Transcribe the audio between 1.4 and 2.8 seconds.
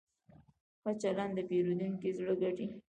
پیرودونکي زړه ګټي.